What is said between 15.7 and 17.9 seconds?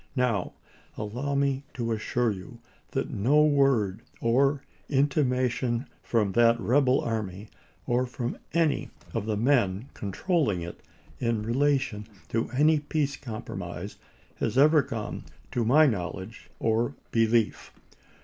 knowledge or belief.